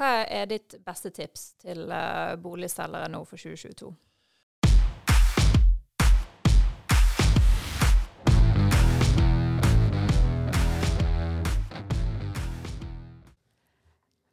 [0.00, 3.90] hva er ditt beste tips til uh, boligselgere nå for 2022?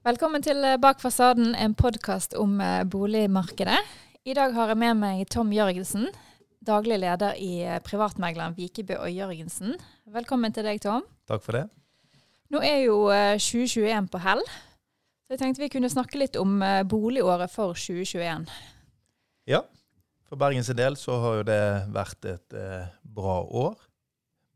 [0.08, 3.82] Velkommen til eh, Bak fasaden, en podkast om uh, boligmarkedet.
[4.24, 6.08] I dag har jeg med meg Tom Jørgensen,
[6.64, 9.76] daglig leder i privatmegleren Vikebø og Jørgensen.
[10.16, 11.04] Velkommen til deg, Tom.
[11.28, 11.66] Takk for det.
[12.56, 13.02] Nå er jo
[13.36, 14.40] 2021 på hell,
[15.28, 18.48] så jeg tenkte vi kunne snakke litt om boligåret for 2021.
[19.52, 19.66] Ja,
[20.28, 21.62] for Bergens del så har jo det
[21.96, 23.78] vært et eh, bra år.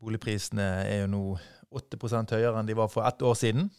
[0.02, 1.22] Boligprisene er jo nå
[1.72, 3.70] 8% høyere enn de var for ett år siden.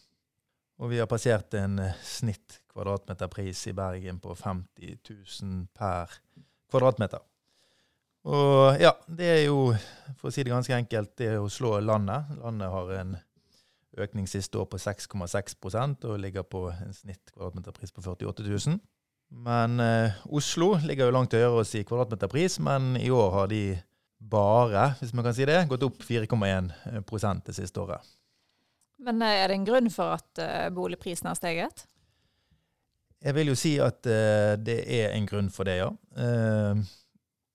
[0.82, 6.10] Og vi har passert en snitt kvadratmeterpris i Bergen på 50 000 per
[6.72, 7.22] kvadratmeter.
[8.26, 9.68] Og ja, det er jo,
[10.18, 12.32] for å si det ganske enkelt, det er å slå landet.
[12.40, 13.14] Landet har en
[14.00, 18.78] økning siste år på 6,6% og ligger på en snitt kvadratmeterpris på 48 000.
[19.34, 23.62] Men eh, Oslo ligger jo langt høyere i kvadratmeterpris, men i år har de
[24.24, 28.14] bare, hvis man kan si det, gått opp 4,1 det siste året.
[29.04, 31.86] Men eh, er det en grunn for at uh, boligprisen har steget?
[33.24, 35.90] Jeg vil jo si at uh, det er en grunn for det, ja.
[36.16, 36.84] Uh,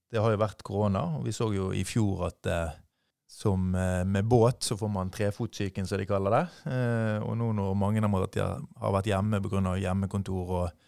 [0.10, 2.48] det har jo vært korona, og vi så jo i fjor at
[3.30, 6.42] som med båt så får man trefotsyken, som de kaller det.
[7.22, 9.76] og nå når mange har vært hjemme pga.
[9.78, 10.88] hjemmekontor og,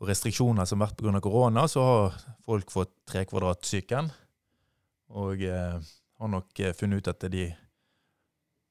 [0.00, 1.22] og, restriksjoner som har vært pga.
[1.22, 4.10] korona, så har folk fått trekvadratsyken.
[5.14, 7.46] Og har nok funnet ut at de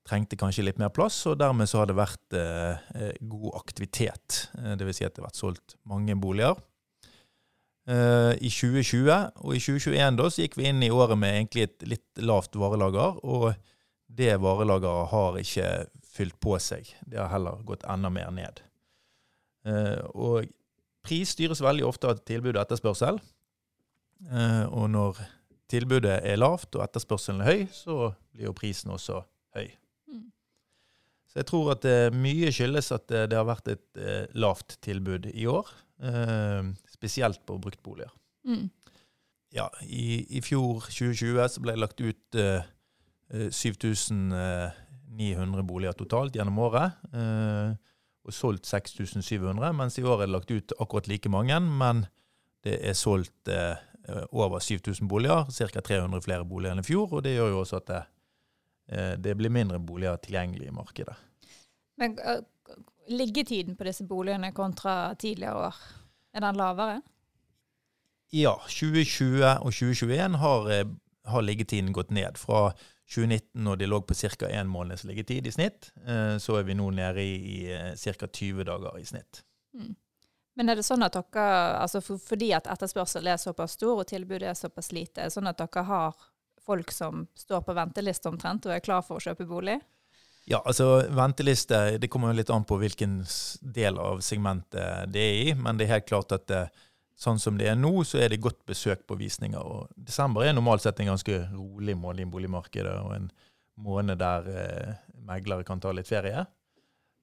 [0.10, 4.42] trengte kanskje litt mer plass, og dermed så har det vært eh, eh god aktivitet.
[4.58, 5.00] Eh, Dvs.
[5.00, 6.58] Si at det har vært solgt mange boliger.
[7.90, 9.10] Eh, I 2020
[9.42, 12.58] og i 2021 da, så gikk vi inn i året med egentlig et litt lavt
[12.60, 13.54] varelager, og
[14.20, 15.72] det varelageret har ikke
[16.06, 16.90] fylt på seg.
[17.10, 18.62] Det har heller gått enda mer ned.
[19.66, 20.46] Eh, og
[21.06, 23.20] pris styres veldig ofte av tilbud og etterspørsel.
[24.30, 25.22] Eh, og når
[25.70, 29.24] tilbudet er lavt og etterspørselen er høy, så blir jo prisen også
[29.58, 29.70] høy.
[31.30, 34.70] Så jeg tror at uh, mye skyldes at uh, det har vært et uh, lavt
[34.86, 35.68] tilbud i år.
[36.88, 38.08] spesielt på bruktboliger.
[38.48, 38.70] Mm.
[39.52, 42.38] Ja, i, i, fjor, 2020, så ble det lagt ut
[43.52, 46.96] 7900 boliger totalt gjennom året.
[47.12, 51.60] og solgt 6700, mens i år er det lagt ut akkurat like mange.
[51.60, 52.08] Men
[52.64, 53.52] det er solgt
[54.32, 55.82] over 7000 boliger, ca.
[55.82, 57.12] 300 flere boliger enn i fjor.
[57.12, 58.08] Og det gjør jo også at det Eh,
[58.90, 61.14] det blir mindre boliger tilgjengelig i markedet.
[62.00, 62.40] Men uh,
[63.08, 65.76] liggetiden på disse boligene kontra tidligere år,
[66.34, 67.02] er den lavere?
[68.34, 70.90] Ja, 2020 og 2021 har, eh,
[71.26, 72.38] har liggetiden gått ned.
[72.38, 72.72] Fra
[73.10, 74.48] 2019, når de lå på ca.
[74.48, 75.92] én måneds liggetid i snitt,
[76.38, 78.28] så er vi nå nede i, i ca.
[78.28, 79.42] 20 dager i snitt.
[79.74, 79.96] Mm.
[80.60, 81.46] Men er det sånn at dere,
[81.80, 85.36] altså for, fordi at etterspørsel er såpass stor og tilbudet er såpass lite, er det
[85.38, 86.26] sånn at dere har
[86.70, 89.80] folk som står på venteliste omtrent og er klar for å kjøpe bolig?
[90.50, 93.20] Ja, altså venteliste det kommer jo litt an på hvilken
[93.62, 95.58] del av segmentet det er i.
[95.58, 96.86] Men det er helt klart at det, eh,
[97.20, 99.60] sånn som det er nå, så er det godt besøk på visninger.
[99.60, 103.28] Og desember er normalt sett en ganske rolig måned i boligmarkedet, og en
[103.84, 104.94] måned der eh,
[105.28, 106.46] meglere kan ta litt ferie.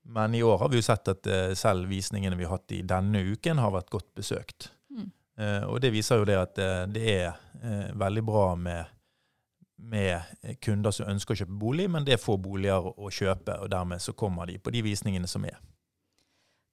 [0.06, 2.82] Men i år har vi jo sett at eh, selv visningene vi har hatt i
[2.86, 4.70] denne uken, har vært godt besøkt.
[4.92, 5.08] Mm.
[5.40, 8.95] Eh, og det viser jo det at eh, det er eh, veldig bra med
[9.76, 13.70] med kunder som ønsker å kjøpe bolig, men det er få boliger å kjøpe, og
[13.70, 15.58] dermed så kommer de på de visningene som er.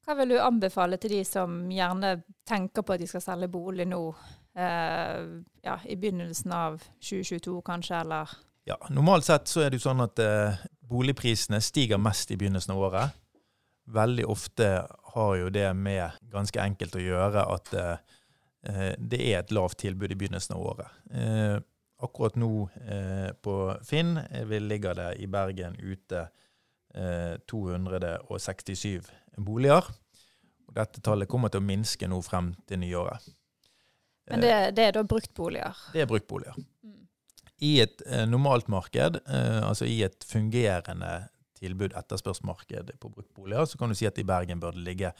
[0.03, 3.85] Hva vil du anbefale til de som gjerne tenker på at de skal selge bolig
[3.87, 4.01] nå,
[4.59, 5.19] eh,
[5.63, 8.33] ja, i begynnelsen av 2022 kanskje, eller?
[8.67, 10.59] Ja, Normalt sett så er det jo sånn at eh,
[10.91, 13.21] boligprisene stiger mest i begynnelsen av året.
[13.95, 14.69] Veldig ofte
[15.15, 18.19] har jo det med ganske enkelt å gjøre at eh,
[18.67, 21.63] eh det er et lavt tilbud i begynnelsen av året.
[22.03, 22.51] Akkurat nå
[22.83, 24.17] eh, på Finn
[24.67, 26.25] ligger det i Bergen ute
[26.93, 29.87] eh, 267 boliger.
[30.67, 33.31] Og dette tallet kommer til å minske nå frem til nyåret.
[34.31, 35.79] Men det, det er da bruktboliger?
[35.94, 36.55] Det er bruktboliger.
[36.83, 37.03] Mm.
[37.63, 41.27] I et eh, normalt marked, eh, altså i et fungerende
[41.59, 45.13] tilbud-etterspørsmarked på bruktboliger, så kan du si at i Bergen bør det ligge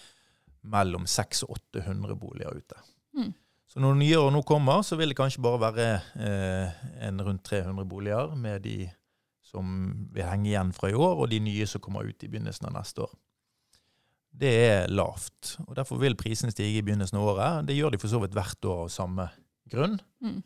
[0.64, 2.84] mellom 600 og 800 boliger ute.
[3.16, 3.34] Mm.
[3.74, 5.86] Så når år nå kommer, så vil det kanskje bare være
[6.22, 8.86] eh, en rundt 300 boliger med de
[9.42, 9.66] som
[10.14, 12.76] vil henge igjen fra i år, og de nye som kommer ut i begynnelsen av
[12.76, 13.16] neste år.
[14.34, 17.66] Det er lavt, og derfor vil prisene stige i begynnelsen av året.
[17.66, 19.28] Det gjør de for så vidt hvert år av samme
[19.74, 19.98] grunn.
[20.22, 20.40] Mm.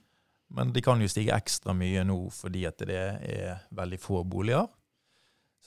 [0.55, 4.67] Men de kan jo stige ekstra mye nå fordi at det er veldig få boliger.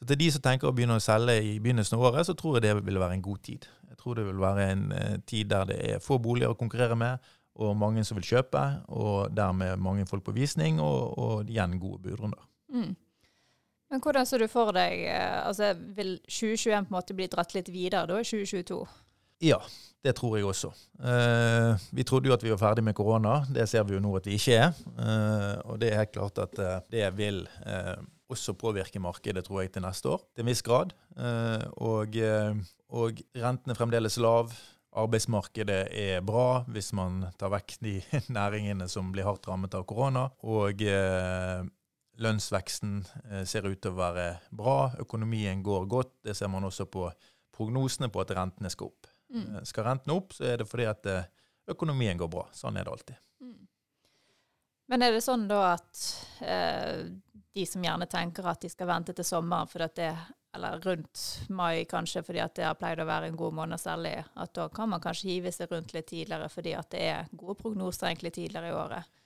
[0.01, 2.57] Så til de som tenker å begynne å selge i begynnelsen av året, så tror
[2.57, 3.67] jeg det vil være en god tid.
[3.91, 6.97] Jeg tror det vil være en eh, tid der det er få boliger å konkurrere
[6.97, 7.21] med,
[7.61, 12.03] og mange som vil kjøpe, og dermed mange folk på visning, og, og igjen gode
[12.09, 12.43] budrunder.
[12.73, 12.97] Mm.
[13.91, 17.57] Men hvordan ser du for deg eh, altså Vil 2021 på en måte bli dratt
[17.57, 18.85] litt videre da i 2022?
[19.43, 19.57] Ja,
[20.05, 20.71] det tror jeg også.
[21.01, 23.41] Eh, vi trodde jo at vi var ferdig med korona.
[23.49, 24.81] Det ser vi jo nå at vi ikke er.
[25.01, 27.97] Eh, og det er helt klart at eh, det vil eh,
[28.31, 30.21] også påvirke markedet, tror jeg, til neste år.
[30.37, 30.93] Til en viss grad.
[31.17, 32.21] Eh, og,
[33.01, 34.53] og renten er fremdeles lav.
[34.98, 37.98] Arbeidsmarkedet er bra hvis man tar vekk de
[38.38, 40.26] næringene som blir hardt rammet av korona.
[40.42, 41.62] Og eh,
[42.20, 42.96] lønnsveksten
[43.31, 44.90] eh, ser ut til å være bra.
[45.02, 46.16] Økonomien går godt.
[46.26, 47.06] Det ser man også på
[47.54, 49.10] prognosene på at rentene skal opp.
[49.31, 49.46] Mm.
[49.56, 51.31] Eh, skal rentene opp, så er det fordi at eh,
[51.70, 52.48] økonomien går bra.
[52.56, 53.22] Sånn er det alltid.
[53.44, 53.58] Mm.
[54.90, 56.04] Men er det sånn da at
[56.42, 57.06] eh,
[57.54, 60.10] de som gjerne tenker at de skal vente til sommeren for at det
[60.55, 64.17] eller rundt mai kanskje, fordi at det har pleid å være en god måned særlig,
[64.35, 67.58] at da kan man kanskje hive seg rundt litt tidligere fordi at det er gode
[67.62, 69.17] prognoser egentlig tidligere i året.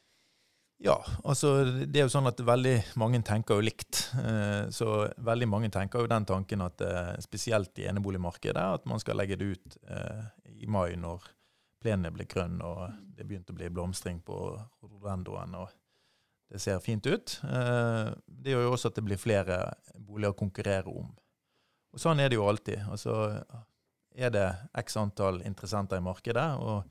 [0.85, 4.01] Ja, altså det er jo sånn at veldig mange tenker jo likt.
[4.19, 9.01] Eh, så veldig mange tenker jo den tanken at eh, spesielt i eneboligmarkedet at man
[9.01, 10.27] skal legge det ut eh,
[10.61, 11.25] i mai når
[11.85, 14.37] plenene blir grønn og det begynte å bli blomstring på
[14.83, 15.73] rododendoen og
[16.53, 17.33] det ser fint ut.
[17.43, 19.57] Det gjør jo også at det blir flere
[20.15, 21.13] boliger å konkurrere om.
[21.95, 22.87] Og Sånn er det jo alltid.
[22.91, 23.15] Altså,
[24.15, 24.47] er det
[24.81, 26.89] x antall interessenter i markedet, og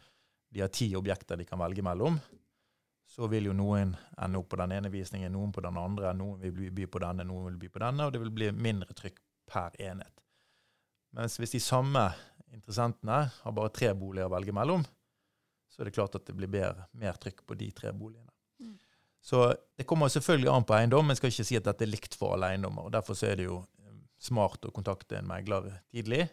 [0.54, 2.20] de har ti objekter de kan velge mellom,
[3.14, 6.40] så vil jo noen ende opp på den ene visningen, noen på den andre, noen
[6.42, 9.20] vil by på denne, noen vil by på denne, og det vil bli mindre trykk
[9.50, 10.24] per enhet.
[11.14, 12.08] Mens hvis de samme
[12.54, 14.86] interessentene har bare tre boliger å velge mellom,
[15.70, 16.50] så er det klart at det blir
[16.98, 18.33] mer trykk på de tre boligene.
[19.24, 19.46] Så
[19.78, 22.36] det kommer selvfølgelig an på eiendom, men skal ikke si at dette er likt for
[22.36, 22.90] alle eiendommer.
[22.90, 26.26] og Derfor er det jo eh, smart å kontakte en megler tidlig,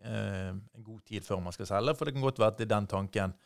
[0.00, 2.68] eh, en god tid før man skal selge, for det kan godt være at det
[2.68, 3.36] er den tanken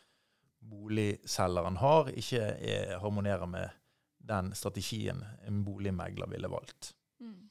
[0.62, 3.74] boligselgeren har, ikke er, harmonerer med
[4.22, 6.92] den strategien en boligmegler ville valgt.
[7.20, 7.50] Mm.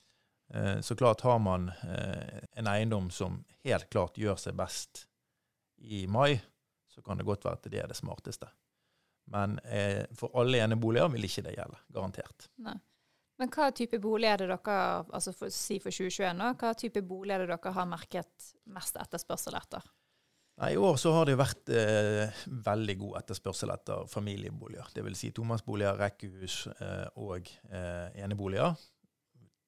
[0.53, 5.05] Eh, så klart har man eh, en eiendom som helt klart gjør seg best
[5.77, 6.39] i mai,
[6.87, 8.47] så kan det godt være at det er det smarteste.
[9.31, 11.79] Men eh, for alle eneboliger vil ikke det gjelde.
[11.95, 12.49] Garantert.
[12.65, 12.77] Nei.
[13.41, 17.01] Men hva type bolig er det dere altså for, si for 2021 nå, hva type
[17.01, 19.87] bolig er det dere har merket mest etterspørsel etter?
[20.61, 24.91] Nei, I år så har det vært eh, veldig god etterspørsel etter familieboliger.
[24.93, 25.17] Dvs.
[25.23, 28.75] Si tomannsboliger, rekkehus eh, og eh, eneboliger.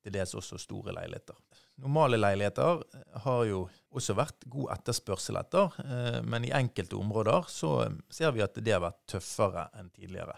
[0.04, 1.39] Til dels også store leiligheter.
[1.81, 2.84] Normale leiligheter
[3.24, 7.74] har jo også vært god etterspørsel etter, eh, men i enkelte områder så
[8.14, 10.36] ser vi at det har vært tøffere enn tidligere.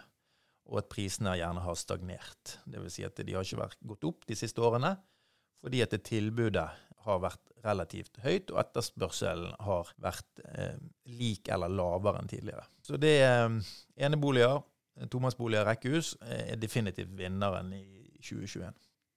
[0.72, 2.56] Og at prisene gjerne har stagnert.
[2.66, 2.96] Dvs.
[2.96, 4.96] Si at de har ikke vært gått opp de siste årene
[5.66, 6.68] fordi at tilbudet
[7.06, 10.78] har vært relativt høyt, og etterspørselen har vært eh,
[11.10, 12.68] lik eller lavere enn tidligere.
[12.86, 13.72] Så det er eh,
[14.08, 14.62] eneboliger,
[15.12, 17.86] tomannsboliger, rekkehus er definitivt vinneren i
[18.22, 18.72] 2021.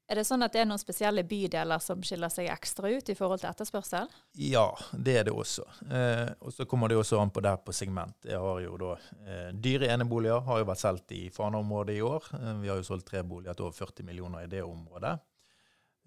[0.09, 3.17] Er det sånn at det er noen spesielle bydeler som skiller seg ekstra ut i
[3.17, 4.09] forhold til etterspørsel?
[4.41, 5.67] Ja, det er det også.
[5.85, 8.17] Eh, og så kommer det også an på der på segment.
[8.25, 12.31] Jeg har jo da eh, Dyre eneboliger har jo vært solgt i Fana-området i år.
[12.39, 15.13] Eh, vi har jo solgt tre boliger til over 40 millioner i det området.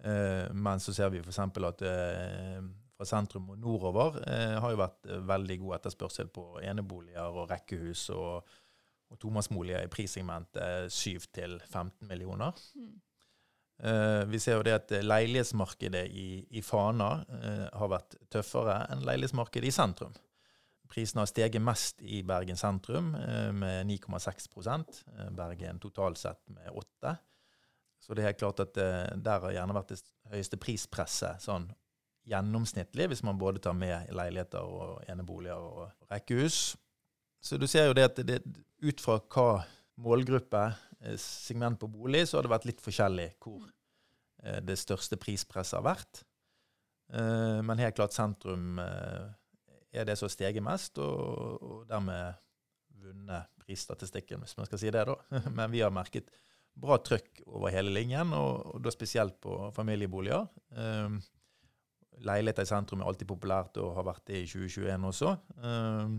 [0.02, 1.38] Eh, men så ser vi f.eks.
[1.38, 2.58] at eh,
[2.98, 8.08] fra sentrum og nordover eh, har jo vært veldig god etterspørsel på eneboliger og rekkehus
[8.18, 8.50] og,
[9.14, 12.58] og tomannsboliger i prissegmentet 7 til 15 millioner.
[12.74, 12.98] Mm.
[13.78, 17.08] Vi ser jo det at leilighetsmarkedet i, i Fana
[17.72, 20.12] har vært tøffere enn leilighetsmarkedet i sentrum.
[20.92, 23.10] Prisene har steget mest i Bergen sentrum,
[23.58, 25.00] med 9,6%
[25.34, 27.16] Bergen totalt sett med 8
[28.02, 30.00] så det er helt klart at der har gjerne vært det
[30.32, 31.68] høyeste prispresset sånn
[32.26, 36.74] gjennomsnittlig, hvis man både tar med leiligheter og eneboliger og rekkehus.
[37.42, 38.40] Så du ser jo det at det,
[38.82, 39.62] ut fra hva
[40.02, 40.64] målgruppe,
[41.00, 45.78] eh, segment på bolig, så har det vært litt forskjellig hvor uh, det største prispresset
[45.78, 46.22] har vært.
[47.12, 48.80] Uh, men helt klart sentrum
[49.92, 52.40] er det som har steget mest, og, dermed
[53.02, 55.18] vunnet prisstatistikken, hvis man skal si det, da.
[55.56, 56.30] men vi har merket
[56.72, 60.46] bra trøkk over hele linjen, og da spesielt på familieboliger.
[60.72, 61.20] Um,
[62.22, 65.34] leiligheter i sentrum er alltid populært og har vært det i 2021 også.
[65.60, 66.16] Um,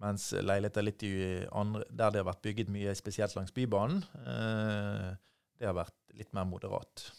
[0.00, 1.04] mens leiligheter litt
[1.52, 5.10] andre, der det har vært bygget mye, spesielt langs Bybanen, eh,
[5.58, 7.10] det har vært litt mer moderat.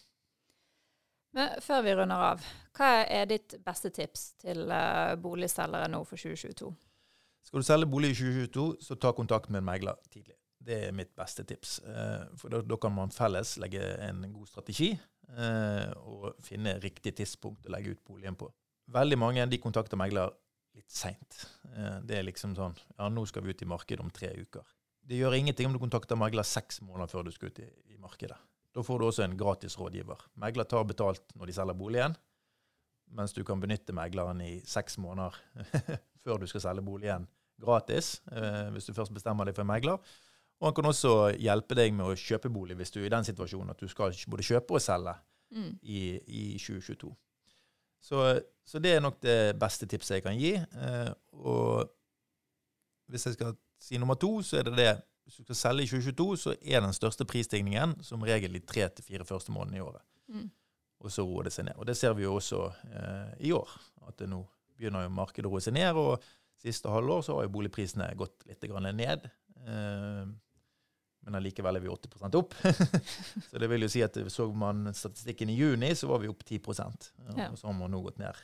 [1.33, 2.43] Men før vi runder av,
[2.77, 6.69] hva er ditt beste tips til uh, boligselgere nå for 2022?
[7.43, 10.37] Skal du selge bolig i 2022, så ta kontakt med en megler tidlig.
[10.63, 11.79] Det er mitt beste tips.
[11.83, 17.17] Eh, for da, da kan man felles legge en god strategi eh, og finne riktig
[17.17, 18.47] tidspunkt å legge ut boligen på.
[18.93, 20.31] Veldig mange de kontakter megler
[20.75, 21.43] litt seint.
[21.75, 24.63] Eh, det er liksom sånn Ja, nå skal vi ut i markedet om tre uker.
[25.03, 27.97] Det gjør ingenting om du kontakter megler seks måneder før du skal ut i, i
[27.99, 28.37] markedet.
[28.73, 30.21] Da får du også en gratis rådgiver.
[30.39, 32.15] Megler tar betalt når de selger boligen,
[33.13, 35.35] mens du kan benytte megleren i seks måneder
[36.23, 37.27] før du skal selge boligen
[37.61, 39.99] gratis, eh, hvis du først bestemmer deg for en megler.
[40.61, 43.27] Og han kan også hjelpe deg med å kjøpe bolig hvis du er i den
[43.27, 45.13] situasjonen at du skal både kjøpe og selge
[45.53, 45.75] Mm.
[45.85, 45.99] i,
[46.33, 47.11] i 2022.
[48.03, 48.24] Så,
[48.67, 50.55] så det er nok det beste tipset jeg kan gi.
[50.60, 51.88] Eh, og
[53.12, 54.93] hvis jeg skal si nummer to, så er det det
[55.24, 58.89] Hvis du skal selge i 2022, så er den største prisstigningen som regel i tre
[58.91, 60.03] til fire første månedene i året.
[60.27, 60.50] Mm.
[61.00, 61.77] Og så roer det seg ned.
[61.79, 63.72] Og det ser vi jo også eh, i år.
[64.07, 64.41] At det nå
[64.75, 65.95] begynner jo markedet å roe seg ned.
[65.95, 66.19] Og
[66.60, 69.24] siste halvår så har jo boligprisene gått litt grann ned.
[69.63, 70.27] Eh,
[71.23, 72.55] men allikevel er vi 80% opp.
[73.49, 76.43] så det vil jo si at så man statistikken i juni, så var vi opp
[76.43, 76.59] 10
[77.37, 77.49] Ja.
[77.49, 78.43] Og så har man nå gått ned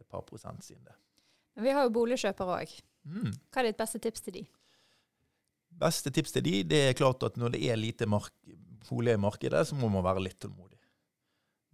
[0.00, 0.96] et par prosent siden det.
[1.56, 2.72] Men vi har jo boligkjøpere òg.
[3.04, 3.36] Mm.
[3.52, 4.46] Hva er ditt beste tips til de?
[5.80, 8.34] Beste tips til de, det er klart at når det er lite mark
[8.88, 10.78] boliger i markedet, så må man være litt tålmodig.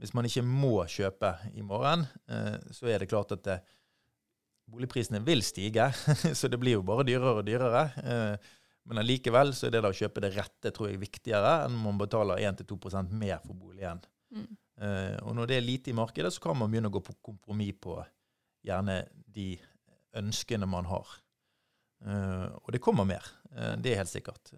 [0.02, 3.60] Hvis man ikke må kjøpe i morgen, eh, så er det klart at det,
[4.66, 5.88] boligprisene vil stige.
[6.38, 7.84] så det blir jo bare dyrere og dyrere.
[8.02, 8.52] Eh,
[8.86, 11.88] men allikevel så er det da å kjøpe det rette tror jeg viktigere enn om
[11.90, 14.02] man betaler 1-2% mer for boligen.
[14.34, 14.48] Mm.
[14.80, 17.16] Eh, og når det er lite i markedet, så kan man begynne å gå på
[17.30, 17.96] kompromiss på
[18.66, 19.54] gjerne de
[20.16, 21.16] ønskene man har.
[22.06, 23.24] Uh, og det kommer mer.
[23.56, 24.50] uh, det er helt sikkert.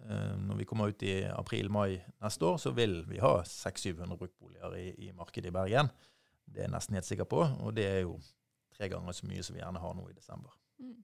[0.43, 4.89] Når vi kommer ut i april-mai neste år, så vil vi ha 600-700 bruktboliger i,
[5.07, 5.91] i markedet i Bergen.
[6.45, 8.17] Det er jeg nesten helt sikker på, og det er jo
[8.75, 10.57] tre ganger så mye som vi gjerne har nå i desember.
[10.83, 10.99] Mm.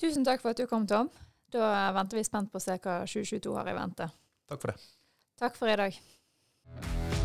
[0.00, 1.10] Tusen takk for at du kom, Tom.
[1.56, 4.10] Da venter vi spent på å se hva 2022 har i vente.
[4.50, 4.90] Takk for det.
[5.40, 7.15] Takk for i dag.